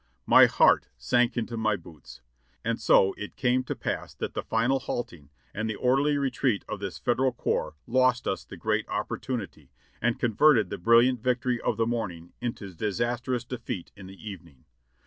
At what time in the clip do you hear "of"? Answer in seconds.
6.67-6.79, 11.61-11.77